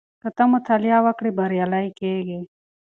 که 0.21 0.29
ته 0.35 0.43
مطالعه 0.53 0.99
وکړې 1.05 1.31
بریالی 1.37 1.87
کېږې. 1.99 2.39